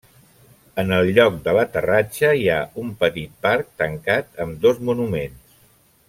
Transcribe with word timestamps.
En 0.83 0.93
el 0.99 1.09
lloc 1.17 1.35
de 1.47 1.53
l'aterratge 1.57 2.31
hi 2.39 2.47
ha 2.53 2.57
un 2.85 2.89
petit 3.05 3.35
parc 3.47 3.69
tancat 3.83 4.41
amb 4.47 4.57
dos 4.65 4.81
monuments. 4.89 5.55